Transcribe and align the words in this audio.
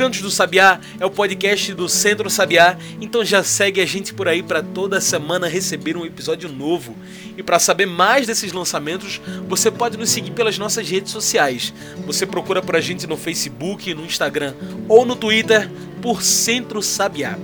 Cantos 0.00 0.22
do 0.22 0.30
Sabiá 0.30 0.80
é 0.98 1.04
o 1.04 1.10
podcast 1.10 1.74
do 1.74 1.86
Centro 1.86 2.30
Sabiá, 2.30 2.78
então 3.02 3.22
já 3.22 3.44
segue 3.44 3.82
a 3.82 3.84
gente 3.84 4.14
por 4.14 4.28
aí 4.28 4.42
para 4.42 4.62
toda 4.62 4.98
semana 4.98 5.46
receber 5.46 5.94
um 5.94 6.06
episódio 6.06 6.48
novo. 6.48 6.96
E 7.36 7.42
para 7.42 7.58
saber 7.58 7.84
mais 7.84 8.26
desses 8.26 8.50
lançamentos, 8.50 9.20
você 9.46 9.70
pode 9.70 9.98
nos 9.98 10.08
seguir 10.08 10.30
pelas 10.30 10.56
nossas 10.56 10.88
redes 10.88 11.12
sociais. 11.12 11.74
Você 12.06 12.24
procura 12.24 12.62
por 12.62 12.76
a 12.76 12.80
gente 12.80 13.06
no 13.06 13.14
Facebook, 13.14 13.92
no 13.92 14.06
Instagram 14.06 14.54
ou 14.88 15.04
no 15.04 15.14
Twitter 15.14 15.70
por 16.00 16.22
Centro 16.22 16.80
Sabiá. 16.80 17.38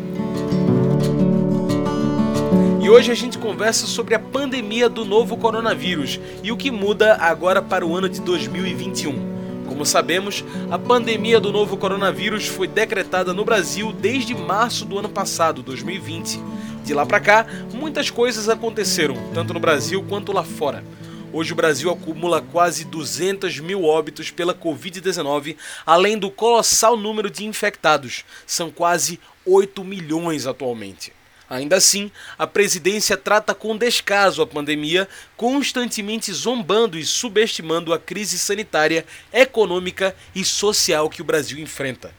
E 2.83 2.89
hoje 2.89 3.13
a 3.13 3.15
gente 3.15 3.37
conversa 3.37 3.87
sobre 3.87 4.15
a 4.15 4.19
pandemia 4.19 4.89
do 4.89 5.05
novo 5.05 5.37
coronavírus 5.37 6.19
e 6.43 6.51
o 6.51 6.57
que 6.57 6.71
muda 6.71 7.17
agora 7.17 7.61
para 7.61 7.85
o 7.85 7.95
ano 7.95 8.09
de 8.09 8.23
2021. 8.23 9.36
Como 9.77 9.85
sabemos, 9.85 10.43
a 10.71 10.79
pandemia 10.79 11.39
do 11.39 11.53
novo 11.53 11.77
coronavírus 11.77 12.47
foi 12.47 12.67
decretada 12.67 13.35
no 13.35 13.45
Brasil 13.45 13.93
desde 13.93 14.35
março 14.35 14.87
do 14.87 14.99
ano 14.99 15.11
passado, 15.11 15.63
2020. 15.63 16.41
De 16.83 16.95
lá 16.95 17.05
para 17.05 17.21
cá, 17.21 17.47
muitas 17.75 18.09
coisas 18.09 18.49
aconteceram, 18.49 19.19
tanto 19.35 19.53
no 19.53 19.61
Brasil 19.61 20.03
quanto 20.09 20.33
lá 20.33 20.43
fora. 20.43 20.83
Hoje 21.31 21.53
o 21.53 21.57
Brasil 21.57 21.91
acumula 21.91 22.41
quase 22.41 22.87
200 22.87 23.61
mil 23.61 23.85
óbitos 23.85 24.31
pela 24.31 24.55
Covid-19, 24.55 25.57
além 25.85 26.17
do 26.17 26.31
colossal 26.31 26.97
número 26.97 27.29
de 27.29 27.45
infectados. 27.45 28.25
São 28.47 28.71
quase 28.71 29.21
8 29.45 29.85
milhões 29.85 30.47
atualmente. 30.47 31.13
Ainda 31.49 31.77
assim, 31.77 32.11
a 32.37 32.47
presidência 32.47 33.17
trata 33.17 33.55
com 33.55 33.77
descaso 33.77 34.43
a 34.43 34.47
pandemia, 34.47 35.09
constantemente 35.37 36.33
zombando 36.33 36.99
e 36.99 37.05
subestimando 37.05 37.95
a 37.95 37.99
crise 37.99 38.39
sanitária, 38.39 39.07
econômica 39.33 40.15
e 40.35 40.45
social 40.45 41.09
que 41.09 41.23
o 41.23 41.25
Brasil 41.25 41.59
enfrenta. 41.59 42.13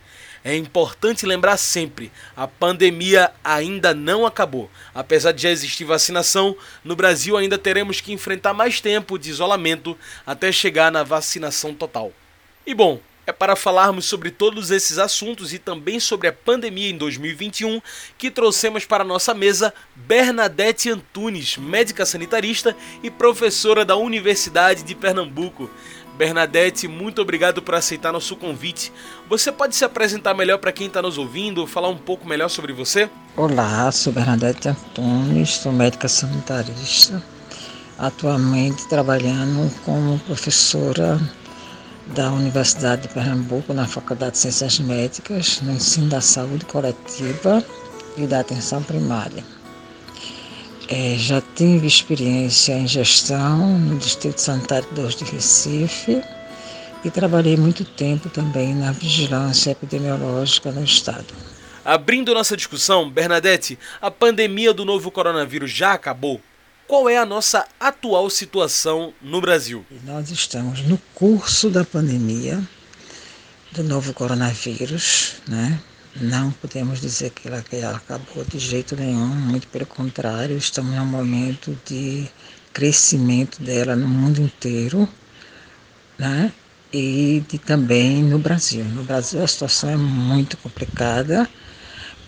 É 0.43 0.55
importante 0.55 1.25
lembrar 1.25 1.57
sempre: 1.57 2.09
a 2.33 2.47
pandemia 2.47 3.31
ainda 3.43 3.93
não 3.93 4.25
acabou. 4.25 4.71
Apesar 4.95 5.33
de 5.33 5.41
já 5.43 5.49
existir 5.49 5.83
vacinação, 5.83 6.55
no 6.85 6.95
Brasil 6.95 7.35
ainda 7.35 7.57
teremos 7.57 7.99
que 7.99 8.13
enfrentar 8.13 8.53
mais 8.53 8.79
tempo 8.79 9.19
de 9.19 9.29
isolamento 9.29 9.97
até 10.25 10.49
chegar 10.51 10.89
na 10.89 11.03
vacinação 11.03 11.73
total. 11.73 12.13
E 12.65 12.73
bom, 12.73 13.01
é 13.27 13.33
para 13.33 13.57
falarmos 13.57 14.05
sobre 14.05 14.31
todos 14.31 14.71
esses 14.71 14.97
assuntos 14.97 15.53
e 15.53 15.59
também 15.59 15.99
sobre 15.99 16.29
a 16.29 16.33
pandemia 16.33 16.89
em 16.89 16.97
2021 16.97 17.81
que 18.17 18.31
trouxemos 18.31 18.85
para 18.85 19.03
nossa 19.03 19.33
mesa 19.33 19.73
Bernadette 19.93 20.89
Antunes, 20.89 21.57
médica 21.57 22.05
sanitarista 22.05 22.73
e 23.03 23.11
professora 23.11 23.83
da 23.83 23.97
Universidade 23.97 24.81
de 24.81 24.95
Pernambuco. 24.95 25.69
Bernadette, 26.17 26.87
muito 26.87 27.21
obrigado 27.21 27.61
por 27.61 27.75
aceitar 27.75 28.13
nosso 28.13 28.37
convite. 28.37 28.93
Você 29.29 29.51
pode 29.51 29.75
se 29.75 29.83
apresentar 29.83 30.33
melhor 30.33 30.57
para 30.57 30.71
quem 30.71 30.87
está 30.87 31.01
nos 31.01 31.17
ouvindo, 31.17 31.67
falar 31.67 31.89
um 31.89 31.97
pouco 31.97 32.25
melhor 32.25 32.49
sobre 32.49 32.71
você? 32.71 33.09
Olá, 33.35 33.91
sou 33.91 34.13
Bernadette 34.13 34.69
Antunes, 34.69 35.49
sou 35.49 35.73
médica 35.73 36.07
sanitarista, 36.07 37.21
atualmente 37.99 38.87
trabalhando 38.87 39.69
como 39.83 40.17
professora 40.19 41.19
da 42.15 42.31
Universidade 42.31 43.03
de 43.03 43.07
Pernambuco 43.09 43.73
na 43.73 43.85
Faculdade 43.85 44.33
de 44.33 44.37
Ciências 44.39 44.79
Médicas, 44.79 45.61
no 45.61 45.73
ensino 45.73 46.09
da 46.09 46.21
saúde 46.21 46.65
coletiva 46.65 47.63
e 48.17 48.25
da 48.25 48.39
atenção 48.39 48.81
primária. 48.81 49.43
É, 50.89 51.15
já 51.17 51.41
tive 51.55 51.85
experiência 51.85 52.73
em 52.73 52.87
gestão 52.87 53.77
no 53.77 53.97
Distrito 53.97 54.39
Sanitário 54.39 54.87
2 54.91 55.15
de 55.17 55.25
Recife 55.25 56.21
e 57.03 57.11
trabalhei 57.11 57.57
muito 57.57 57.83
tempo 57.83 58.29
também 58.29 58.73
na 58.73 58.91
vigilância 58.93 59.71
epidemiológica 59.71 60.71
no 60.71 60.83
estado. 60.83 61.25
Abrindo 61.83 62.33
nossa 62.33 62.55
discussão, 62.55 63.09
Bernadette, 63.09 63.77
a 64.01 64.09
pandemia 64.09 64.73
do 64.73 64.85
novo 64.85 65.11
coronavírus 65.11 65.71
já 65.71 65.93
acabou? 65.93 66.41
Qual 66.87 67.09
é 67.09 67.17
a 67.17 67.25
nossa 67.25 67.67
atual 67.77 68.29
situação 68.29 69.13
no 69.21 69.41
Brasil? 69.41 69.85
Nós 70.05 70.31
estamos 70.31 70.81
no 70.83 70.97
curso 71.13 71.69
da 71.69 71.83
pandemia 71.83 72.65
do 73.73 73.83
novo 73.83 74.13
coronavírus, 74.13 75.33
né? 75.45 75.81
Não 76.15 76.49
podemos 76.49 77.01
dizer 77.01 77.31
que 77.31 77.49
ela, 77.49 77.61
que 77.61 77.75
ela 77.75 77.97
acabou 77.97 78.45
de 78.45 78.57
jeito 78.57 78.95
nenhum, 78.95 79.27
muito 79.27 79.67
pelo 79.67 79.85
contrário, 79.85 80.55
estamos 80.55 80.95
em 80.95 80.99
um 81.01 81.05
momento 81.05 81.77
de 81.85 82.25
crescimento 82.71 83.61
dela 83.61 83.93
no 83.93 84.07
mundo 84.07 84.41
inteiro, 84.41 85.09
né? 86.17 86.53
E 86.93 87.43
de, 87.49 87.59
também 87.59 88.23
no 88.23 88.39
Brasil. 88.39 88.85
No 88.85 89.03
Brasil 89.03 89.43
a 89.43 89.47
situação 89.47 89.89
é 89.89 89.97
muito 89.97 90.55
complicada, 90.55 91.49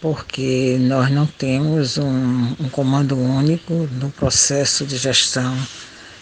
porque 0.02 0.78
nós 0.80 1.12
não 1.12 1.26
temos 1.26 1.98
um, 1.98 2.56
um 2.60 2.70
comando 2.70 3.18
único 3.18 3.74
no 3.94 4.10
processo 4.12 4.86
de 4.86 4.98
gestão 4.98 5.56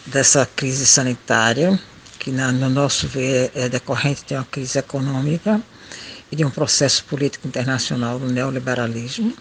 dessa 0.06 0.46
crise 0.46 0.86
sanitária, 0.86 1.80
que 2.18 2.32
na, 2.32 2.52
no 2.52 2.70
nosso 2.70 3.08
ver 3.08 3.52
é 3.54 3.70
decorrente 3.70 4.24
de 4.26 4.34
uma 4.34 4.46
crise 4.46 4.80
econômica 4.80 5.62
e 6.32 6.36
de 6.36 6.44
um 6.44 6.50
processo 6.50 7.04
político 7.06 7.48
internacional 7.48 8.20
do 8.20 8.32
neoliberalismo 8.32 9.34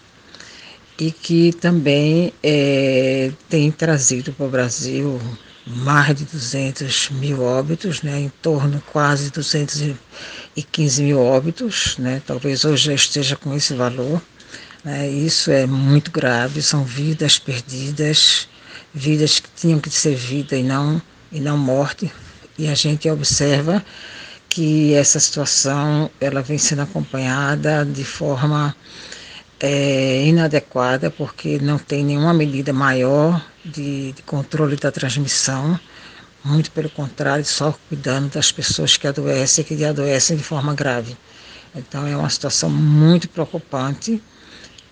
e 0.99 1.11
que 1.11 1.53
também 1.53 2.33
é, 2.41 3.31
tem 3.49 3.71
trazido 3.71 4.33
para 4.33 4.45
o 4.45 4.49
Brasil 4.49 5.21
mais 5.67 6.15
de 6.15 6.25
200 6.25 7.09
mil 7.11 7.41
óbitos, 7.41 8.01
né, 8.01 8.19
em 8.19 8.29
torno 8.41 8.81
quase 8.91 9.29
215 9.31 11.03
mil 11.03 11.19
óbitos, 11.19 11.97
né, 11.97 12.21
talvez 12.25 12.63
hoje 12.63 12.93
esteja 12.93 13.35
com 13.35 13.53
esse 13.53 13.73
valor. 13.73 14.21
Né, 14.83 15.09
isso 15.09 15.51
é 15.51 15.65
muito 15.65 16.09
grave, 16.11 16.61
são 16.61 16.83
vidas 16.83 17.37
perdidas, 17.37 18.47
vidas 18.93 19.39
que 19.39 19.49
tinham 19.55 19.79
que 19.79 19.89
ser 19.89 20.15
vida 20.15 20.55
e 20.55 20.63
não, 20.63 21.01
e 21.31 21.39
não 21.39 21.57
morte, 21.57 22.11
e 22.57 22.67
a 22.67 22.73
gente 22.73 23.09
observa 23.09 23.83
que 24.49 24.93
essa 24.93 25.19
situação 25.19 26.09
ela 26.21 26.41
vem 26.41 26.57
sendo 26.57 26.81
acompanhada 26.81 27.85
de 27.85 28.03
forma 28.03 28.75
é, 29.59 30.25
inadequada, 30.25 31.09
porque 31.09 31.59
não 31.59 31.77
tem 31.77 32.03
nenhuma 32.03 32.33
medida 32.33 32.71
maior 32.71 33.43
de, 33.65 34.11
de 34.11 34.21
controle 34.23 34.75
da 34.75 34.91
transmissão, 34.91 35.79
muito 36.43 36.71
pelo 36.71 36.89
contrário, 36.89 37.43
só 37.43 37.77
cuidando 37.89 38.29
das 38.29 38.51
pessoas 38.51 38.95
que 38.97 39.07
adoecem 39.07 39.63
e 39.63 39.65
que 39.65 39.85
adoecem 39.85 40.37
de 40.37 40.43
forma 40.43 40.73
grave. 40.73 41.17
Então 41.75 42.07
é 42.07 42.15
uma 42.15 42.29
situação 42.29 42.69
muito 42.69 43.27
preocupante, 43.29 44.21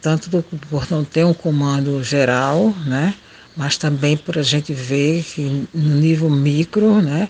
tanto 0.02 0.30
do, 0.30 0.44
por 0.70 0.90
não 0.92 1.04
ter 1.04 1.26
um 1.26 1.34
comando 1.34 2.04
geral, 2.04 2.74
né, 2.86 3.14
mas 3.56 3.78
também 3.78 4.18
por 4.18 4.38
a 4.38 4.44
gente 4.44 4.74
ver 4.74 5.24
que 5.24 5.68
no 5.74 5.96
nível 5.96 6.30
micro, 6.30 7.02
né, 7.02 7.30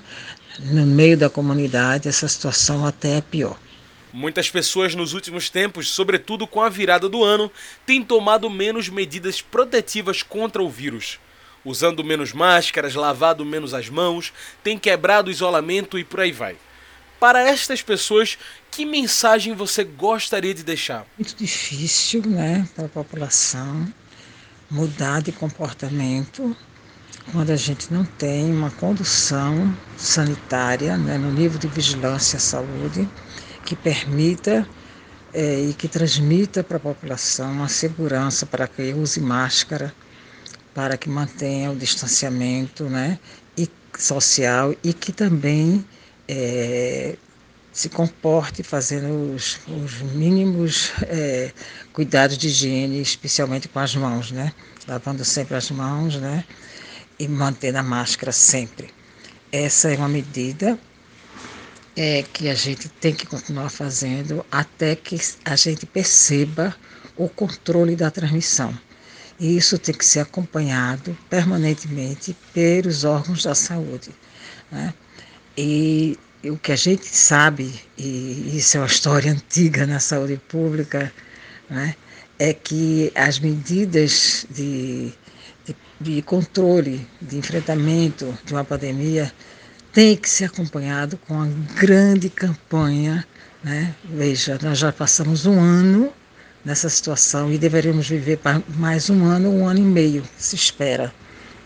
no 0.59 0.85
meio 0.85 1.17
da 1.17 1.29
comunidade, 1.29 2.08
essa 2.08 2.28
situação 2.28 2.85
até 2.85 3.17
é 3.17 3.22
pior. 3.22 3.58
Muitas 4.17 4.50
pessoas 4.50 4.96
nos 4.96 5.12
últimos 5.12 5.50
tempos, 5.50 5.90
sobretudo 5.90 6.47
com 6.47 6.62
a 6.62 6.70
virada 6.70 7.09
do 7.09 7.22
ano, 7.22 7.52
têm 7.85 8.02
tomado 8.02 8.50
menos 8.50 8.88
medidas 8.88 9.41
protetivas 9.41 10.23
contra 10.23 10.64
o 10.64 10.70
vírus. 10.70 11.20
Usando 11.66 12.02
menos 12.02 12.32
máscaras, 12.32 12.96
lavado 12.96 13.44
menos 13.44 13.73
as 13.73 13.90
mãos, 13.90 14.32
têm 14.64 14.79
quebrado 14.79 15.28
o 15.28 15.32
isolamento 15.32 16.00
e 16.00 16.06
por 16.06 16.22
aí 16.22 16.32
vai. 16.32 16.56
Para 17.20 17.41
estas 17.41 17.82
pessoas, 17.82 18.38
que 18.72 18.85
mensagem 18.85 19.53
você 19.53 19.84
gostaria 19.84 20.53
de 20.53 20.64
deixar? 20.64 21.06
Muito 21.20 21.35
difícil, 21.35 22.22
né, 22.26 22.66
para 22.73 22.85
a 22.85 22.90
população 22.90 23.85
mudar 24.72 25.22
de 25.22 25.34
comportamento 25.34 26.56
quando 27.34 27.50
a 27.50 27.58
gente 27.58 27.94
não 27.94 28.06
tem 28.06 28.50
uma 28.50 28.72
condução 28.72 29.76
sanitária 29.97 30.96
né, 30.96 31.17
no 31.17 31.34
nível 31.34 31.59
de 31.59 31.67
vigilância 31.67 32.38
à 32.38 32.40
saúde 32.40 33.09
que 33.66 33.76
permita 33.76 34.67
é, 35.34 35.59
e 35.59 35.73
que 35.73 35.88
transmita 35.88 36.64
para 36.64 36.78
a 36.78 36.79
população 36.79 37.64
a 37.64 37.67
segurança 37.67 38.46
para 38.46 38.67
que 38.67 38.94
use 38.94 39.20
máscara, 39.20 39.94
para 40.73 40.96
que 40.96 41.09
mantenha 41.09 41.72
o 41.72 41.76
distanciamento 41.76 42.85
né, 42.85 43.20
e 43.58 43.70
social 43.97 44.73
e 44.84 44.94
que 44.94 45.12
também 45.12 45.84
é, 46.28 47.17
se 47.73 47.90
comporte 47.90 48.64
fazendo 48.64 49.34
os, 49.34 49.59
os 49.67 50.02
mínimos 50.02 50.94
é, 51.02 51.52
cuidados 51.91 52.38
de 52.38 52.47
higiene, 52.47 53.02
especialmente 53.02 53.67
com 53.67 53.79
as 53.79 53.94
mãos, 53.96 54.32
né? 54.32 54.53
Lavando 54.88 55.26
sempre 55.26 55.56
as 55.58 55.70
mãos, 55.72 56.16
né? 56.16 56.46
E 57.20 57.28
mantendo 57.28 57.79
a 57.79 57.84
máscara 57.84 58.32
sempre. 58.32 58.94
Essa 59.52 59.91
é 59.91 59.97
uma 59.97 60.08
medida 60.08 60.79
é, 61.95 62.23
que 62.23 62.49
a 62.49 62.55
gente 62.55 62.89
tem 62.89 63.13
que 63.13 63.25
continuar 63.25 63.69
fazendo 63.69 64.45
até 64.51 64.95
que 64.95 65.17
a 65.43 65.55
gente 65.55 65.85
perceba 65.85 66.75
o 67.15 67.29
controle 67.29 67.95
da 67.95 68.11
transmissão. 68.11 68.77
E 69.39 69.57
isso 69.57 69.77
tem 69.77 69.95
que 69.95 70.05
ser 70.05 70.21
acompanhado 70.21 71.17
permanentemente 71.29 72.35
pelos 72.53 73.03
órgãos 73.03 73.43
da 73.43 73.55
saúde. 73.55 74.11
Né? 74.71 74.93
E 75.57 76.17
o 76.43 76.57
que 76.57 76.71
a 76.71 76.75
gente 76.75 77.05
sabe, 77.05 77.73
e 77.97 78.57
isso 78.57 78.77
é 78.77 78.79
uma 78.79 78.87
história 78.87 79.31
antiga 79.33 79.85
na 79.85 79.99
saúde 79.99 80.37
pública, 80.49 81.11
né, 81.69 81.95
é 82.37 82.53
que 82.53 83.11
as 83.15 83.39
medidas 83.39 84.45
de, 84.49 85.11
de, 85.65 85.75
de, 85.99 86.21
controle, 86.21 87.07
de 87.21 87.37
enfrentamento 87.37 88.37
de 88.43 88.53
uma 88.53 88.63
pandemia 88.63 89.33
têm 89.95 90.15
que 90.15 90.29
ser 90.29 90.45
acompanhado 90.45 91.17
com 91.25 91.33
uma 91.33 91.47
grande 91.75 92.29
campanha. 92.29 93.25
Né? 93.63 93.95
Veja, 94.03 94.59
nós 94.61 94.77
já 94.77 94.91
passamos 94.91 95.47
um 95.47 95.59
ano 95.59 96.13
nessa 96.63 96.87
situação 96.89 97.51
e 97.51 97.57
deveríamos 97.57 98.07
viver 98.07 98.39
mais 98.77 99.09
um 99.09 99.25
ano, 99.25 99.49
um 99.49 99.67
ano 99.67 99.79
e 99.79 99.83
meio, 99.83 100.23
se 100.37 100.55
espera, 100.55 101.11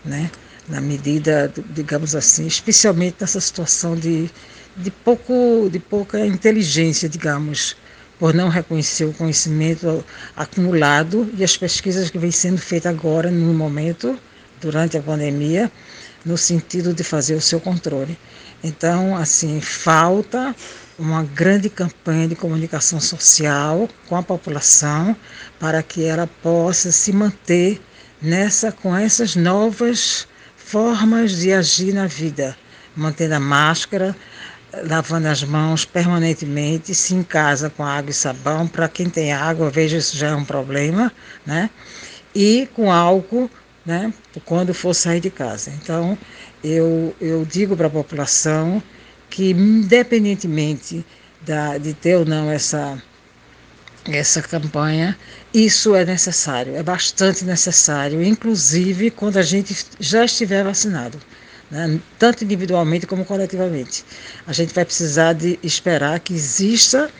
né? 0.04 0.30
na 0.66 0.80
medida, 0.80 1.52
digamos 1.70 2.14
assim, 2.14 2.46
especialmente 2.46 3.16
nessa 3.20 3.40
situação 3.40 3.96
de 3.96 4.30
de, 4.76 4.90
pouco, 4.90 5.68
de 5.70 5.78
pouca 5.78 6.24
inteligência, 6.26 7.08
digamos, 7.08 7.76
por 8.18 8.34
não 8.34 8.48
reconhecer 8.48 9.04
o 9.04 9.12
conhecimento 9.12 10.04
acumulado 10.36 11.30
e 11.36 11.44
as 11.44 11.56
pesquisas 11.56 12.10
que 12.10 12.18
vêm 12.18 12.30
sendo 12.30 12.58
feitas 12.58 12.92
agora, 12.92 13.30
no 13.30 13.52
momento, 13.54 14.18
durante 14.60 14.96
a 14.96 15.02
pandemia, 15.02 15.70
no 16.24 16.36
sentido 16.36 16.92
de 16.92 17.02
fazer 17.02 17.34
o 17.34 17.40
seu 17.40 17.60
controle. 17.60 18.18
Então, 18.62 19.16
assim, 19.16 19.60
falta 19.60 20.54
uma 20.98 21.22
grande 21.22 21.70
campanha 21.70 22.28
de 22.28 22.36
comunicação 22.36 23.00
social 23.00 23.88
com 24.06 24.16
a 24.16 24.22
população 24.22 25.16
para 25.58 25.82
que 25.82 26.04
ela 26.04 26.26
possa 26.42 26.92
se 26.92 27.10
manter 27.12 27.80
nessa 28.20 28.70
com 28.70 28.94
essas 28.94 29.34
novas 29.34 30.28
formas 30.56 31.38
de 31.38 31.52
agir 31.52 31.94
na 31.94 32.06
vida, 32.06 32.56
mantendo 32.94 33.34
a 33.34 33.40
máscara, 33.40 34.14
lavando 34.84 35.28
as 35.28 35.42
mãos 35.42 35.84
permanentemente, 35.84 36.94
se 36.94 37.14
em 37.14 37.22
casa 37.22 37.70
com 37.70 37.84
água 37.84 38.10
e 38.10 38.14
sabão, 38.14 38.68
para 38.68 38.88
quem 38.88 39.08
tem 39.08 39.32
água, 39.32 39.70
veja 39.70 39.96
isso 39.96 40.16
já 40.16 40.28
é 40.28 40.34
um 40.34 40.44
problema, 40.44 41.10
né? 41.44 41.70
E 42.34 42.68
com 42.74 42.92
álcool, 42.92 43.50
né? 43.84 44.12
Quando 44.44 44.74
for 44.74 44.94
sair 44.94 45.20
de 45.20 45.30
casa. 45.30 45.70
Então, 45.82 46.16
eu, 46.62 47.14
eu 47.20 47.44
digo 47.44 47.76
para 47.76 47.86
a 47.86 47.90
população 47.90 48.82
que, 49.28 49.50
independentemente 49.50 51.04
da, 51.42 51.78
de 51.78 51.94
ter 51.94 52.16
ou 52.16 52.24
não 52.24 52.50
essa, 52.50 53.02
essa 54.04 54.42
campanha, 54.42 55.16
isso 55.52 55.94
é 55.94 56.04
necessário, 56.04 56.76
é 56.76 56.82
bastante 56.82 57.44
necessário, 57.44 58.22
inclusive 58.22 59.10
quando 59.10 59.38
a 59.38 59.42
gente 59.42 59.76
já 59.98 60.24
estiver 60.24 60.62
vacinado 60.64 61.18
né? 61.70 62.00
tanto 62.18 62.44
individualmente 62.44 63.06
como 63.06 63.24
coletivamente. 63.24 64.04
A 64.46 64.52
gente 64.52 64.74
vai 64.74 64.84
precisar 64.84 65.34
de 65.34 65.58
esperar 65.62 66.18
que 66.20 66.34
exista 66.34 67.10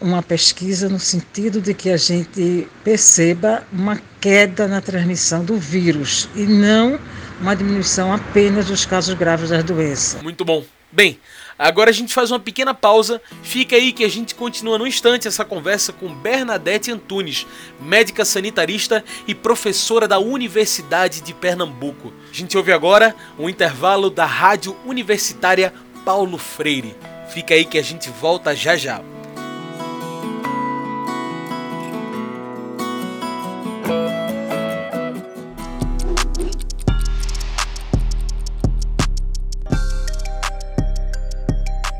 uma 0.00 0.22
pesquisa 0.22 0.88
no 0.88 0.98
sentido 0.98 1.60
de 1.60 1.74
que 1.74 1.90
a 1.90 1.96
gente 1.96 2.68
perceba 2.84 3.66
uma 3.72 4.00
queda 4.20 4.66
na 4.66 4.80
transmissão 4.80 5.44
do 5.44 5.56
vírus 5.56 6.28
e 6.34 6.44
não 6.44 6.98
uma 7.40 7.54
diminuição 7.54 8.12
apenas 8.12 8.66
dos 8.66 8.84
casos 8.84 9.14
graves 9.14 9.50
da 9.50 9.62
doença. 9.62 10.22
Muito 10.22 10.44
bom. 10.44 10.64
Bem, 10.90 11.20
agora 11.58 11.90
a 11.90 11.92
gente 11.92 12.14
faz 12.14 12.30
uma 12.30 12.40
pequena 12.40 12.72
pausa. 12.72 13.20
Fica 13.42 13.76
aí 13.76 13.92
que 13.92 14.04
a 14.04 14.08
gente 14.08 14.34
continua 14.34 14.78
no 14.78 14.86
instante 14.86 15.28
essa 15.28 15.44
conversa 15.44 15.92
com 15.92 16.14
Bernadette 16.14 16.90
Antunes, 16.90 17.46
médica 17.78 18.24
sanitarista 18.24 19.04
e 19.26 19.34
professora 19.34 20.08
da 20.08 20.18
Universidade 20.18 21.20
de 21.20 21.34
Pernambuco. 21.34 22.12
A 22.30 22.34
gente 22.34 22.56
ouve 22.56 22.72
agora 22.72 23.14
um 23.38 23.48
intervalo 23.50 24.08
da 24.08 24.24
Rádio 24.24 24.74
Universitária 24.86 25.74
Paulo 26.06 26.38
Freire. 26.38 26.96
Fica 27.28 27.52
aí 27.52 27.66
que 27.66 27.78
a 27.78 27.82
gente 27.82 28.08
volta 28.08 28.56
já 28.56 28.74
já. 28.74 29.02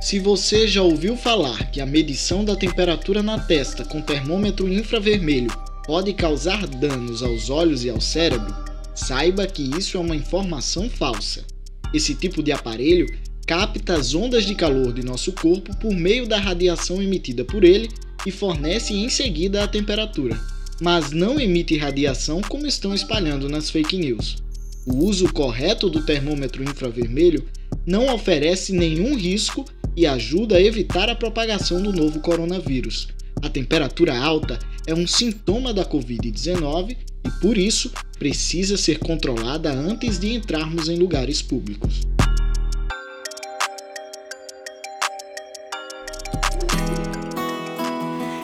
Se 0.08 0.18
você 0.18 0.66
já 0.66 0.80
ouviu 0.80 1.18
falar 1.18 1.70
que 1.70 1.82
a 1.82 1.84
medição 1.84 2.42
da 2.42 2.56
temperatura 2.56 3.22
na 3.22 3.38
testa 3.38 3.84
com 3.84 4.00
termômetro 4.00 4.66
infravermelho 4.66 5.50
pode 5.84 6.14
causar 6.14 6.66
danos 6.66 7.22
aos 7.22 7.50
olhos 7.50 7.84
e 7.84 7.90
ao 7.90 8.00
cérebro, 8.00 8.56
saiba 8.94 9.46
que 9.46 9.62
isso 9.76 9.98
é 9.98 10.00
uma 10.00 10.16
informação 10.16 10.88
falsa. 10.88 11.44
Esse 11.92 12.14
tipo 12.14 12.42
de 12.42 12.50
aparelho 12.50 13.06
capta 13.46 13.98
as 13.98 14.14
ondas 14.14 14.46
de 14.46 14.54
calor 14.54 14.94
de 14.94 15.04
nosso 15.04 15.30
corpo 15.32 15.76
por 15.76 15.92
meio 15.92 16.26
da 16.26 16.38
radiação 16.38 17.02
emitida 17.02 17.44
por 17.44 17.62
ele 17.62 17.90
e 18.24 18.30
fornece 18.30 18.94
em 18.94 19.10
seguida 19.10 19.62
a 19.62 19.68
temperatura, 19.68 20.40
mas 20.80 21.10
não 21.10 21.38
emite 21.38 21.76
radiação 21.76 22.40
como 22.40 22.66
estão 22.66 22.94
espalhando 22.94 23.46
nas 23.46 23.68
fake 23.68 23.98
news. 23.98 24.47
O 24.90 25.04
uso 25.04 25.30
correto 25.34 25.90
do 25.90 26.02
termômetro 26.02 26.64
infravermelho 26.64 27.46
não 27.86 28.14
oferece 28.14 28.72
nenhum 28.72 29.14
risco 29.14 29.62
e 29.94 30.06
ajuda 30.06 30.56
a 30.56 30.62
evitar 30.62 31.10
a 31.10 31.14
propagação 31.14 31.82
do 31.82 31.92
novo 31.92 32.20
coronavírus. 32.20 33.08
A 33.42 33.50
temperatura 33.50 34.18
alta 34.18 34.58
é 34.86 34.94
um 34.94 35.06
sintoma 35.06 35.74
da 35.74 35.84
Covid-19 35.84 36.96
e, 37.22 37.30
por 37.42 37.58
isso, 37.58 37.92
precisa 38.18 38.78
ser 38.78 38.98
controlada 38.98 39.70
antes 39.70 40.18
de 40.18 40.34
entrarmos 40.34 40.88
em 40.88 40.96
lugares 40.96 41.42
públicos. 41.42 42.00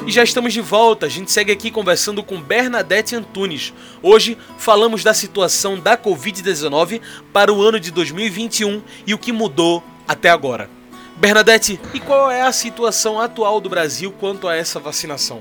E 0.07 0.13
já 0.13 0.23
estamos 0.23 0.53
de 0.53 0.61
volta, 0.61 1.07
a 1.07 1.09
gente 1.09 1.33
segue 1.33 1.51
aqui 1.51 1.71
conversando 1.71 2.23
com 2.23 2.39
Bernadette 2.39 3.17
Antunes. 3.17 3.73
Hoje 4.03 4.37
falamos 4.59 5.03
da 5.03 5.15
situação 5.15 5.81
da 5.81 5.97
Covid-19 5.97 7.01
para 7.33 7.51
o 7.51 7.63
ano 7.63 7.81
de 7.81 7.91
2021 7.91 8.83
e 9.07 9.15
o 9.15 9.19
que 9.19 9.33
mudou 9.33 9.83
até 10.07 10.29
agora. 10.29 10.69
Bernadette, 11.17 11.81
e 11.95 12.01
qual 12.01 12.31
é 12.31 12.43
a 12.43 12.53
situação 12.53 13.19
atual 13.19 13.63
do 13.63 13.71
Brasil 13.71 14.13
quanto 14.13 14.47
a 14.47 14.55
essa 14.55 14.79
vacinação? 14.79 15.41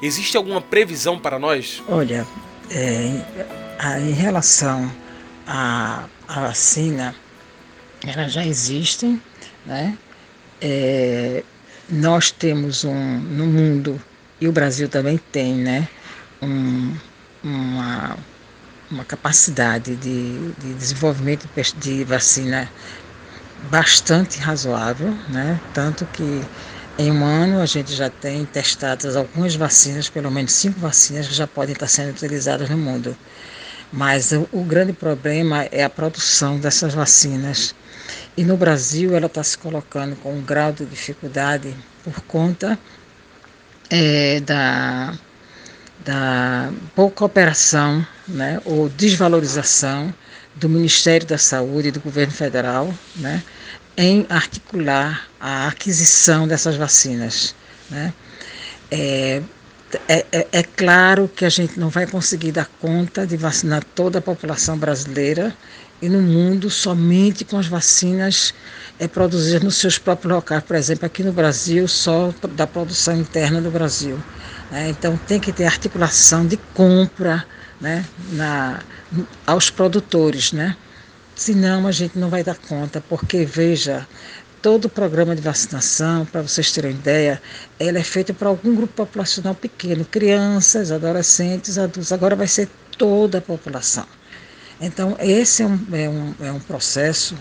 Existe 0.00 0.36
alguma 0.36 0.60
previsão 0.60 1.18
para 1.18 1.36
nós? 1.36 1.82
Olha, 1.88 2.24
é, 2.70 3.10
em 3.98 4.12
relação 4.12 4.88
à, 5.44 6.04
vacina, 6.28 7.12
elas 8.06 8.32
já 8.32 8.46
existem, 8.46 9.20
né? 9.64 9.98
É, 10.60 11.42
nós 11.88 12.30
temos 12.30 12.84
um 12.84 13.18
no 13.18 13.46
mundo 13.46 14.00
e 14.40 14.48
o 14.48 14.52
Brasil 14.52 14.88
também 14.88 15.18
tem, 15.32 15.54
né? 15.54 15.88
Um, 16.42 16.94
uma, 17.42 18.18
uma 18.90 19.04
capacidade 19.04 19.96
de, 19.96 20.52
de 20.52 20.74
desenvolvimento 20.74 21.48
de 21.78 22.04
vacina 22.04 22.70
bastante 23.70 24.38
razoável, 24.38 25.16
né? 25.28 25.60
Tanto 25.72 26.04
que 26.06 26.42
em 26.98 27.12
um 27.12 27.24
ano 27.24 27.60
a 27.60 27.66
gente 27.66 27.94
já 27.94 28.08
tem 28.10 28.44
testadas 28.44 29.16
algumas 29.16 29.54
vacinas, 29.54 30.08
pelo 30.08 30.30
menos 30.30 30.52
cinco 30.52 30.80
vacinas 30.80 31.28
que 31.28 31.34
já 31.34 31.46
podem 31.46 31.72
estar 31.72 31.88
sendo 31.88 32.10
utilizadas 32.10 32.68
no 32.68 32.76
mundo. 32.78 33.16
Mas 33.92 34.32
o, 34.32 34.48
o 34.52 34.64
grande 34.64 34.92
problema 34.92 35.64
é 35.70 35.84
a 35.84 35.90
produção 35.90 36.58
dessas 36.58 36.94
vacinas. 36.94 37.74
E 38.36 38.44
no 38.44 38.56
Brasil 38.56 39.16
ela 39.16 39.26
está 39.26 39.42
se 39.42 39.56
colocando 39.56 40.14
com 40.16 40.34
um 40.34 40.42
grau 40.42 40.72
de 40.72 40.84
dificuldade 40.84 41.74
por 42.04 42.20
conta 42.22 42.78
é, 43.88 44.40
da, 44.40 45.14
da 46.04 46.70
pouca 46.94 47.24
operação 47.24 48.06
né, 48.28 48.60
ou 48.64 48.88
desvalorização 48.90 50.12
do 50.54 50.68
Ministério 50.68 51.26
da 51.26 51.38
Saúde 51.38 51.88
e 51.88 51.92
do 51.92 52.00
governo 52.00 52.32
federal, 52.32 52.92
né, 53.16 53.42
em 53.96 54.26
articular 54.28 55.28
a 55.40 55.68
aquisição 55.68 56.46
dessas 56.46 56.76
vacinas. 56.76 57.54
Né. 57.90 58.12
É, 58.90 59.42
é, 60.08 60.26
é, 60.32 60.46
é, 60.52 60.62
claro 60.62 61.28
que 61.28 61.44
a 61.44 61.48
gente 61.48 61.78
não 61.78 61.88
vai 61.88 62.06
conseguir 62.06 62.52
dar 62.52 62.66
conta 62.80 63.26
de 63.26 63.36
vacinar 63.36 63.82
toda 63.94 64.18
a 64.18 64.22
população 64.22 64.76
brasileira 64.76 65.56
e 66.00 66.08
no 66.08 66.20
mundo 66.20 66.70
somente 66.70 67.44
com 67.44 67.58
as 67.58 67.66
vacinas 67.66 68.54
é, 68.98 69.08
produzidas 69.08 69.62
nos 69.62 69.76
seus 69.76 69.98
próprios 69.98 70.32
locais. 70.32 70.62
Por 70.62 70.76
exemplo, 70.76 71.06
aqui 71.06 71.22
no 71.22 71.32
Brasil, 71.32 71.88
só 71.88 72.32
da 72.54 72.66
produção 72.66 73.16
interna 73.16 73.60
do 73.60 73.70
Brasil. 73.70 74.18
Né? 74.70 74.90
Então 74.90 75.18
tem 75.26 75.40
que 75.40 75.52
ter 75.52 75.64
articulação 75.64 76.46
de 76.46 76.56
compra 76.74 77.46
né? 77.80 78.04
Na, 78.32 78.80
aos 79.46 79.70
produtores, 79.70 80.52
né? 80.52 80.76
Senão 81.34 81.86
a 81.86 81.92
gente 81.92 82.18
não 82.18 82.30
vai 82.30 82.42
dar 82.42 82.56
conta, 82.56 83.02
porque 83.08 83.44
veja, 83.44 84.06
todo 84.62 84.86
o 84.86 84.88
programa 84.88 85.36
de 85.36 85.42
vacinação, 85.42 86.24
para 86.24 86.42
vocês 86.42 86.72
terem 86.72 86.92
ideia, 86.92 87.40
ele 87.78 87.98
é 87.98 88.02
feito 88.02 88.32
para 88.32 88.48
algum 88.48 88.74
grupo 88.74 88.94
populacional 88.94 89.54
pequeno, 89.54 90.04
crianças, 90.04 90.90
adolescentes, 90.90 91.76
adultos. 91.76 92.12
Agora 92.12 92.34
vai 92.34 92.46
ser 92.46 92.68
toda 92.96 93.38
a 93.38 93.42
população. 93.42 94.06
Então, 94.80 95.16
esse 95.18 95.62
é 95.62 95.66
um, 95.66 95.80
é 95.92 96.08
um, 96.08 96.34
é 96.40 96.52
um 96.52 96.60
processo 96.60 97.36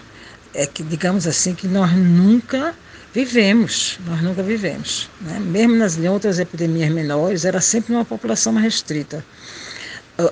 é 0.54 0.66
que, 0.66 0.82
digamos 0.84 1.28
assim, 1.28 1.54
que 1.54 1.68
nós 1.68 1.92
nunca 1.92 2.74
vivemos, 3.14 4.00
nós 4.06 4.22
nunca 4.22 4.42
vivemos. 4.42 5.10
Né? 5.22 5.40
Mesmo 5.40 5.76
nas 5.76 5.98
outras 5.98 6.40
epidemias 6.40 6.90
menores, 6.92 7.46
era 7.46 7.60
sempre 7.62 7.94
uma 7.94 8.06
população 8.06 8.54
mais 8.54 8.66
restrita. 8.66 9.24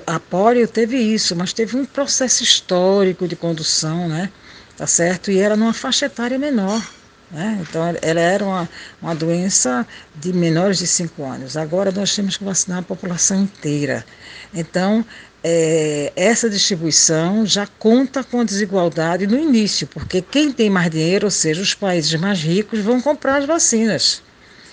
A 0.06 0.18
polio 0.18 0.66
teve 0.66 0.96
isso, 0.96 1.36
mas 1.36 1.52
teve 1.52 1.76
um 1.76 1.84
processo 1.84 2.42
histórico 2.42 3.28
de 3.28 3.36
condução, 3.36 4.08
né? 4.08 4.30
Tá 4.78 4.86
certo? 4.86 5.30
E 5.30 5.38
era 5.38 5.56
numa 5.56 5.74
faixa 5.74 6.06
etária 6.06 6.38
menor. 6.38 6.82
Né? 7.30 7.58
Então, 7.60 7.82
ela 8.00 8.20
era 8.20 8.44
uma, 8.44 8.68
uma 9.00 9.14
doença 9.14 9.86
de 10.14 10.32
menores 10.32 10.78
de 10.78 10.86
5 10.86 11.22
anos. 11.24 11.56
Agora, 11.56 11.92
nós 11.92 12.14
temos 12.14 12.36
que 12.36 12.44
vacinar 12.44 12.78
a 12.78 12.82
população 12.82 13.42
inteira. 13.42 14.04
Então, 14.54 15.04
é, 15.46 16.10
essa 16.16 16.48
distribuição 16.48 17.44
já 17.44 17.66
conta 17.66 18.24
com 18.24 18.40
a 18.40 18.44
desigualdade 18.44 19.26
no 19.26 19.38
início, 19.38 19.86
porque 19.86 20.22
quem 20.22 20.50
tem 20.50 20.70
mais 20.70 20.90
dinheiro, 20.90 21.26
ou 21.26 21.30
seja, 21.30 21.60
os 21.60 21.74
países 21.74 22.18
mais 22.18 22.40
ricos, 22.40 22.80
vão 22.80 22.98
comprar 22.98 23.36
as 23.36 23.44
vacinas 23.44 24.22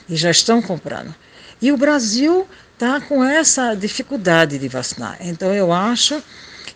e 0.07 0.15
já 0.15 0.31
estão 0.31 0.61
comprando. 0.61 1.13
E 1.61 1.73
o 1.73 1.77
Brasil 1.77 2.47
está 2.73 3.01
com 3.01 3.21
essa 3.21 3.75
dificuldade 3.75 4.57
de 4.57 4.69
vacinar. 4.69 5.17
Então, 5.19 5.53
eu 5.53 5.73
acho 5.73 6.23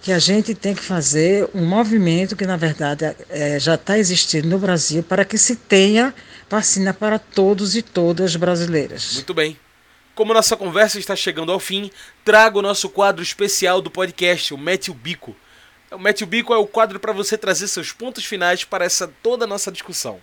que 0.01 0.11
a 0.11 0.19
gente 0.19 0.53
tem 0.53 0.75
que 0.75 0.83
fazer 0.83 1.49
um 1.55 1.65
movimento 1.65 2.35
que, 2.35 2.45
na 2.45 2.57
verdade, 2.57 3.15
é, 3.29 3.57
já 3.59 3.75
está 3.75 3.97
existindo 3.97 4.49
no 4.49 4.59
Brasil 4.59 5.01
para 5.03 5.23
que 5.23 5.37
se 5.37 5.55
tenha 5.55 6.13
vacina 6.49 6.93
para 6.93 7.17
todos 7.17 7.77
e 7.77 7.81
todas 7.81 8.35
brasileiras. 8.35 9.13
Muito 9.15 9.33
bem. 9.33 9.57
Como 10.15 10.33
nossa 10.33 10.55
conversa 10.55 10.97
está 10.97 11.13
chegando 11.13 11.51
ao 11.51 11.59
fim, 11.59 11.91
trago 12.23 12.59
o 12.59 12.61
nosso 12.61 12.87
quadro 12.87 13.21
especial 13.21 13.81
do 13.81 13.91
podcast, 13.91 14.53
o 14.53 14.57
Mete 14.57 14.89
o 14.89 14.93
Bico. 14.93 15.35
O 15.91 15.99
Mete 15.99 16.23
o 16.23 16.27
Bico 16.27 16.53
é 16.53 16.57
o 16.57 16.65
quadro 16.65 17.01
para 17.01 17.11
você 17.11 17.37
trazer 17.37 17.67
seus 17.67 17.91
pontos 17.91 18.23
finais 18.23 18.63
para 18.63 18.85
essa 18.85 19.13
toda 19.21 19.43
a 19.43 19.47
nossa 19.47 19.69
discussão. 19.69 20.21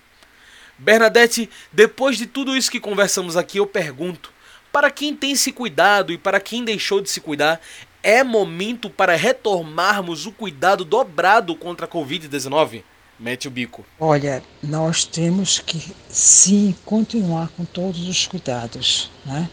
Bernadette, 0.79 1.51
depois 1.71 2.17
de 2.17 2.25
tudo 2.25 2.57
isso 2.57 2.71
que 2.71 2.81
conversamos 2.81 3.37
aqui, 3.37 3.59
eu 3.59 3.67
pergunto: 3.67 4.33
para 4.73 4.91
quem 4.91 5.15
tem 5.15 5.37
se 5.37 5.53
cuidado 5.53 6.11
e 6.11 6.17
para 6.17 6.41
quem 6.41 6.65
deixou 6.65 7.03
de 7.03 7.11
se 7.11 7.21
cuidar, 7.21 7.61
é 8.03 8.25
momento 8.25 8.89
para 8.89 9.15
retomarmos 9.15 10.25
o 10.25 10.33
cuidado 10.33 10.87
dobrado 10.87 11.55
contra 11.55 11.85
a 11.85 11.89
Covid-19? 11.89 12.83
Mete 13.23 13.47
o 13.47 13.51
bico. 13.53 13.87
Olha, 14.01 14.43
nós 14.61 15.05
temos 15.05 15.61
que 15.61 15.81
sim 16.09 16.75
continuar 16.85 17.51
com 17.57 17.65
todos 17.65 18.09
os 18.09 18.27
cuidados, 18.27 19.13
né? 19.25 19.49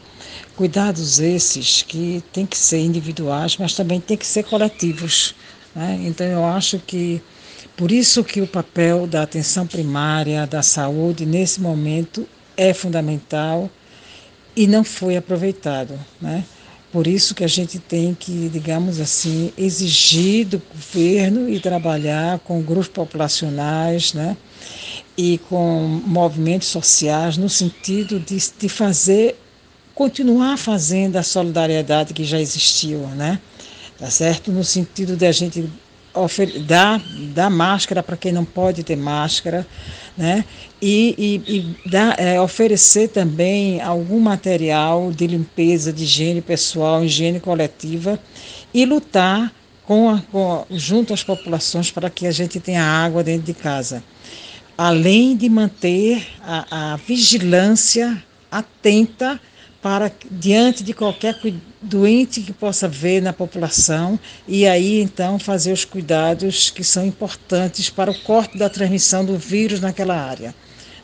Cuidados 0.55 1.19
esses 1.19 1.83
que 1.83 2.23
tem 2.33 2.47
que 2.47 2.57
ser 2.57 2.79
individuais, 2.79 3.57
mas 3.57 3.75
também 3.75 4.01
tem 4.01 4.17
que 4.17 4.25
ser 4.25 4.43
coletivos. 4.43 5.35
Né? 5.75 5.99
Então 6.05 6.25
eu 6.25 6.43
acho 6.43 6.79
que 6.79 7.21
por 7.77 7.91
isso 7.91 8.23
que 8.23 8.41
o 8.41 8.47
papel 8.47 9.05
da 9.05 9.21
atenção 9.21 9.67
primária, 9.67 10.47
da 10.47 10.63
saúde 10.63 11.23
nesse 11.23 11.61
momento 11.61 12.27
é 12.57 12.73
fundamental 12.73 13.69
e 14.55 14.65
não 14.65 14.83
foi 14.83 15.15
aproveitado, 15.15 15.93
né? 16.19 16.43
Por 16.91 17.05
isso 17.05 17.35
que 17.35 17.43
a 17.43 17.47
gente 17.47 17.77
tem 17.77 18.15
que, 18.15 18.49
digamos 18.49 18.99
assim, 18.99 19.53
exigir 19.55 20.47
do 20.47 20.61
governo 20.73 21.47
e 21.47 21.59
trabalhar 21.59 22.39
com 22.39 22.61
grupos 22.61 22.87
populacionais, 22.87 24.13
né? 24.13 24.35
E 25.15 25.37
com 25.49 26.01
movimentos 26.05 26.67
sociais 26.67 27.37
no 27.37 27.47
sentido 27.47 28.19
de, 28.19 28.37
de 28.57 28.69
fazer, 28.69 29.35
continuar 29.93 30.57
fazendo 30.57 31.17
a 31.17 31.23
solidariedade 31.23 32.13
que 32.13 32.23
já 32.23 32.39
existiu, 32.39 32.99
né? 33.09 33.39
Tá 33.99 34.09
certo? 34.09 34.51
No 34.51 34.63
sentido 34.63 35.15
de 35.15 35.27
a 35.27 35.31
gente 35.31 35.69
dar, 36.65 37.01
dar 37.33 37.49
máscara 37.49 38.03
para 38.03 38.17
quem 38.17 38.31
não 38.31 38.45
pode 38.45 38.83
ter 38.83 38.95
máscara, 38.95 39.65
né? 40.17 40.43
e, 40.81 41.15
e, 41.47 41.57
e 41.57 41.89
dar, 41.89 42.19
é, 42.19 42.39
oferecer 42.39 43.09
também 43.09 43.81
algum 43.81 44.19
material 44.19 45.11
de 45.11 45.27
limpeza, 45.27 45.91
de 45.91 46.03
higiene 46.03 46.41
pessoal, 46.41 47.03
higiene 47.03 47.39
coletiva 47.39 48.19
e 48.73 48.85
lutar 48.85 49.53
com, 49.83 50.09
a, 50.09 50.21
com 50.31 50.65
junto 50.71 51.13
às 51.13 51.23
populações 51.23 51.91
para 51.91 52.09
que 52.09 52.25
a 52.25 52.31
gente 52.31 52.59
tenha 52.59 52.83
água 52.83 53.23
dentro 53.23 53.43
de 53.43 53.53
casa. 53.53 54.03
Além 54.77 55.35
de 55.35 55.49
manter 55.49 56.25
a, 56.41 56.93
a 56.93 56.95
vigilância 56.95 58.23
atenta 58.49 59.39
para 59.81 60.11
diante 60.29 60.83
de 60.83 60.93
qualquer 60.93 61.39
doente 61.81 62.41
que 62.41 62.51
possa 62.51 62.87
ver 62.87 63.21
na 63.21 63.31
população 63.31 64.19
e 64.47 64.67
aí 64.67 65.01
então 65.01 65.39
fazer 65.39 65.71
os 65.71 65.85
cuidados 65.85 66.69
que 66.69 66.83
são 66.83 67.05
importantes 67.05 67.89
para 67.89 68.11
o 68.11 68.19
corte 68.21 68.57
da 68.57 68.69
transmissão 68.69 69.23
do 69.23 69.37
vírus 69.37 69.79
naquela 69.79 70.15
área. 70.15 70.53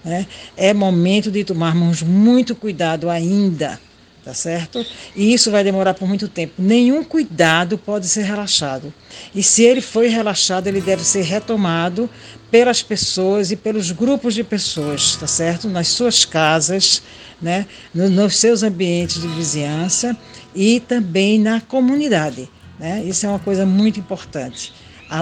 Né? 0.04 0.28
É 0.56 0.74
momento 0.74 1.32
de 1.32 1.44
tomarmos 1.44 2.02
muito 2.02 2.56
cuidado 2.56 3.10
ainda, 3.10 3.80
tá 4.26 4.34
certo? 4.34 4.84
E 5.16 5.32
isso 5.32 5.52
vai 5.52 5.64
demorar 5.64 5.94
por 5.94 6.08
muito 6.08 6.28
tempo. 6.28 6.56
Nenhum 6.58 7.04
cuidado 7.04 7.78
pode 7.78 8.08
ser 8.08 8.24
relaxado. 8.24 8.92
E 9.36 9.44
se 9.44 9.64
ele 9.64 9.82
foi 9.82 10.08
relaxado, 10.08 10.66
ele 10.66 10.82
deve 10.82 11.04
ser 11.04 11.22
retomado 11.22 12.10
pelas 12.50 12.82
pessoas 12.82 13.52
e 13.52 13.56
pelos 13.56 13.92
grupos 13.92 14.34
de 14.34 14.44
pessoas, 14.44 15.16
tá 15.16 15.28
certo? 15.28 15.70
Nas 15.70 15.90
suas 15.90 16.26
casas, 16.26 17.04
né? 17.40 17.68
nos 17.94 18.38
seus 18.38 18.64
ambientes 18.64 19.22
de 19.22 19.28
vizinhança 19.28 20.18
e 20.56 20.80
também 20.80 21.40
na 21.40 21.62
comunidade. 21.62 22.50
Né? 22.80 23.04
Isso 23.06 23.28
é 23.28 23.30
uma 23.30 23.40
coisa 23.40 23.64
muito 23.64 24.00
importante. 24.00 24.74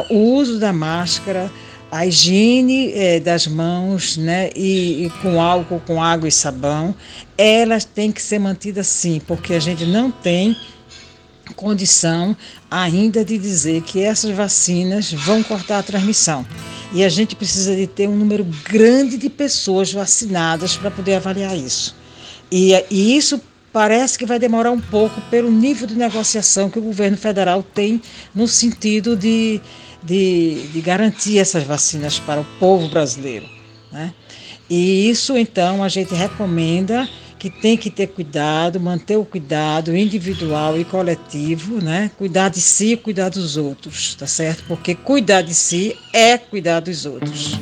O 0.09 0.35
uso 0.35 0.59
da 0.59 0.71
máscara, 0.71 1.51
a 1.93 2.07
higiene 2.07 2.91
é, 2.93 3.19
das 3.19 3.45
mãos, 3.45 4.17
né, 4.17 4.49
e, 4.55 5.05
e, 5.05 5.09
com 5.21 5.39
álcool, 5.39 5.79
com 5.85 6.01
água 6.01 6.27
e 6.27 6.31
sabão, 6.31 6.95
elas 7.37 7.85
têm 7.85 8.11
que 8.11 8.19
ser 8.19 8.39
mantidas 8.39 8.87
sim, 8.87 9.21
porque 9.27 9.53
a 9.53 9.59
gente 9.59 9.85
não 9.85 10.09
tem 10.09 10.57
condição 11.55 12.35
ainda 12.71 13.23
de 13.23 13.37
dizer 13.37 13.83
que 13.83 14.01
essas 14.01 14.31
vacinas 14.31 15.13
vão 15.13 15.43
cortar 15.43 15.77
a 15.77 15.83
transmissão. 15.83 16.43
E 16.91 17.03
a 17.03 17.09
gente 17.09 17.35
precisa 17.35 17.75
de 17.75 17.85
ter 17.85 18.09
um 18.09 18.15
número 18.15 18.43
grande 18.67 19.15
de 19.15 19.29
pessoas 19.29 19.93
vacinadas 19.93 20.75
para 20.75 20.89
poder 20.89 21.13
avaliar 21.13 21.55
isso. 21.55 21.95
E, 22.51 22.73
e 22.89 23.15
isso 23.15 23.39
parece 23.71 24.17
que 24.17 24.25
vai 24.25 24.39
demorar 24.39 24.71
um 24.71 24.81
pouco 24.81 25.21
pelo 25.29 25.51
nível 25.51 25.85
de 25.85 25.93
negociação 25.93 26.71
que 26.71 26.79
o 26.79 26.81
governo 26.81 27.17
federal 27.17 27.61
tem 27.61 28.01
no 28.33 28.47
sentido 28.47 29.15
de 29.15 29.61
de, 30.03 30.67
de 30.67 30.81
garantir 30.81 31.39
essas 31.39 31.63
vacinas 31.63 32.19
para 32.19 32.41
o 32.41 32.45
povo 32.59 32.87
brasileiro. 32.89 33.47
Né? 33.91 34.13
E 34.69 35.09
isso, 35.09 35.37
então, 35.37 35.83
a 35.83 35.89
gente 35.89 36.13
recomenda 36.13 37.07
que 37.43 37.49
tem 37.49 37.75
que 37.75 37.89
ter 37.89 38.07
cuidado, 38.07 38.79
manter 38.79 39.17
o 39.17 39.25
cuidado 39.25 39.93
individual 39.95 40.79
e 40.79 40.85
coletivo, 40.85 41.83
né? 41.83 42.09
Cuidar 42.17 42.47
de 42.47 42.61
si 42.61 42.95
cuidar 42.95 43.27
dos 43.27 43.57
outros, 43.57 44.15
tá 44.15 44.25
certo? 44.25 44.63
Porque 44.65 44.95
cuidar 44.95 45.41
de 45.41 45.53
si 45.53 45.93
é 46.13 46.37
cuidar 46.37 46.79
dos 46.79 47.05
outros. 47.05 47.59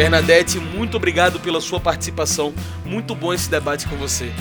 Bernadette, 0.00 0.58
muito 0.58 0.96
obrigado 0.96 1.38
pela 1.40 1.60
sua 1.60 1.78
participação. 1.78 2.54
Muito 2.86 3.14
bom 3.14 3.34
esse 3.34 3.50
debate 3.50 3.86
com 3.86 3.96
você. 3.96 4.32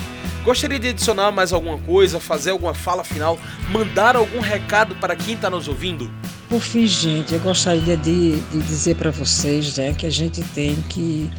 Gostaria 0.41 0.79
de 0.79 0.87
adicionar 0.87 1.33
mais 1.33 1.51
alguma 1.51 1.77
coisa, 1.79 2.17
fazer 2.17 2.51
alguma 2.51 2.73
fala 2.73 3.03
final, 3.03 3.37
mandar 3.69 4.15
algum 4.15 4.39
recado 4.39 4.95
para 4.95 5.17
quem 5.17 5.35
está 5.35 5.49
nos 5.49 5.67
ouvindo? 5.67 6.09
Por 6.47 6.61
fim, 6.61 6.87
gente, 6.87 7.33
eu 7.33 7.41
gostaria 7.41 7.97
de, 7.97 8.39
de 8.39 8.59
dizer 8.59 8.95
para 8.95 9.11
vocês 9.11 9.75
né, 9.75 9.93
que 9.93 10.05
a 10.05 10.09
gente 10.09 10.41
tem 10.55 10.77
que 10.87 11.29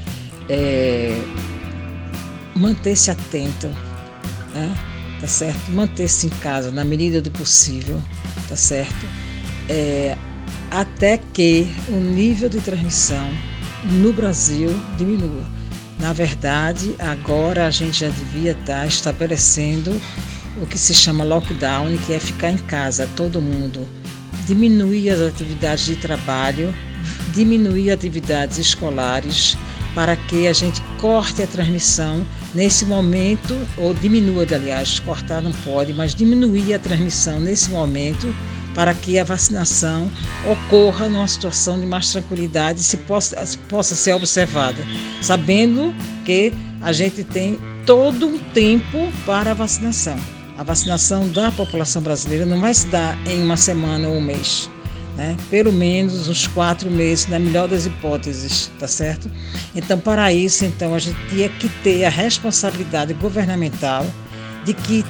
é, 0.51 1.19
manter-se 2.55 3.11
atento, 3.11 3.69
né, 4.53 4.77
tá 5.19 5.27
certo? 5.27 5.71
Manter-se 5.71 6.27
em 6.27 6.31
casa 6.43 6.71
na 6.71 6.85
medida 6.85 7.23
do 7.23 7.31
possível, 7.31 7.99
tá 8.51 8.55
certo? 8.55 9.07
É, 9.67 10.15
até 10.71 11.17
que 11.17 11.67
o 11.89 11.97
nível 11.97 12.51
de 12.51 12.61
transmissão 12.61 13.27
no 13.85 14.13
Brasil 14.13 14.75
diminua. 14.97 15.45
Na 15.99 16.13
verdade, 16.13 16.95
agora 16.99 17.67
a 17.67 17.71
gente 17.71 18.01
já 18.01 18.09
devia 18.09 18.53
estar 18.53 18.87
estabelecendo 18.87 20.01
o 20.61 20.67
que 20.67 20.79
se 20.79 20.95
chama 20.95 21.25
lockdown, 21.25 21.97
que 22.07 22.13
é 22.13 22.19
ficar 22.19 22.51
em 22.51 22.59
casa, 22.59 23.09
todo 23.17 23.41
mundo. 23.41 23.87
Diminuir 24.47 25.11
as 25.11 25.21
atividades 25.21 25.85
de 25.85 25.97
trabalho, 25.97 26.75
diminuir 27.35 27.91
atividades 27.91 28.59
escolares, 28.59 29.57
para 29.95 30.17
que 30.17 30.47
a 30.47 30.53
gente 30.53 30.81
corte 30.99 31.43
a 31.43 31.47
transmissão 31.47 32.25
nesse 32.55 32.85
momento, 32.85 33.57
ou 33.77 33.93
diminua, 33.93 34.47
aliás, 34.55 35.01
cortar 35.01 35.43
não 35.43 35.53
pode, 35.53 35.93
mas 35.93 36.15
diminuir 36.15 36.75
a 36.75 36.79
transmissão 36.79 37.41
nesse 37.41 37.71
momento 37.71 38.35
para 38.75 38.95
que 38.95 39.19
a 39.19 39.25
vacinação 39.25 40.11
ocorra 40.51 41.09
numa 41.09 41.27
situação 41.27 41.79
de 41.79 41.87
mais 41.87 42.11
tranquilidade 42.13 42.81
e 42.81 42.83
se 42.83 42.97
possa, 42.97 43.37
possa 43.69 43.95
ser 43.95 44.15
observada, 44.15 44.83
sabendo 45.21 45.95
que 46.25 46.53
a 46.81 46.93
gente 46.93 47.25
tem 47.25 47.59
todo 47.85 48.27
um 48.27 48.39
tempo 48.39 49.11
para 49.27 49.51
a 49.51 49.55
vacinação. 49.55 50.19
A 50.57 50.63
vacinação 50.63 51.29
da 51.29 51.51
população 51.51 52.03
brasileira 52.03 52.45
não 52.45 52.61
vai 52.61 52.75
se 52.75 52.87
dar 52.87 53.19
em 53.27 53.43
uma 53.43 53.57
semana 53.57 54.09
ou 54.09 54.17
um 54.17 54.21
mês 54.21 54.69
né? 55.17 55.37
pelo 55.51 55.71
menos 55.71 56.29
uns 56.29 56.47
quatro 56.47 56.91
meses, 56.91 57.27
na 57.27 57.39
melhor 57.39 57.69
das 57.69 57.85
hipóteses, 57.85 58.71
tá 58.79 58.89
certo? 58.89 59.31
Então, 59.75 59.99
para 59.99 60.33
isso, 60.33 60.65
então, 60.65 60.95
a 60.95 60.99
gente 60.99 61.19
tinha 61.29 61.49
que 61.49 61.69
ter 61.83 62.05
a 62.05 62.09
responsabilidade 62.09 63.13
governamental 63.15 64.07
de 64.65 64.73
que 64.73 65.05